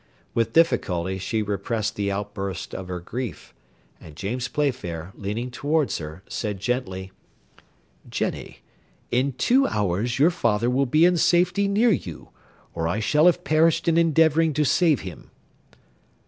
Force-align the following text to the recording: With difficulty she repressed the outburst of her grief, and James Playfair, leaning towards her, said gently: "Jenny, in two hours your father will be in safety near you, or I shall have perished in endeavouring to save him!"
With 0.33 0.51
difficulty 0.53 1.19
she 1.19 1.43
repressed 1.43 1.95
the 1.95 2.11
outburst 2.11 2.73
of 2.73 2.87
her 2.87 2.99
grief, 2.99 3.53
and 3.99 4.15
James 4.15 4.47
Playfair, 4.47 5.11
leaning 5.13 5.51
towards 5.51 5.99
her, 5.99 6.23
said 6.27 6.59
gently: 6.59 7.11
"Jenny, 8.09 8.63
in 9.11 9.33
two 9.33 9.67
hours 9.67 10.17
your 10.17 10.31
father 10.31 10.71
will 10.71 10.87
be 10.87 11.05
in 11.05 11.17
safety 11.17 11.67
near 11.67 11.91
you, 11.91 12.29
or 12.73 12.87
I 12.87 12.99
shall 12.99 13.27
have 13.27 13.43
perished 13.43 13.87
in 13.87 13.95
endeavouring 13.95 14.53
to 14.53 14.65
save 14.65 15.01
him!" 15.01 15.29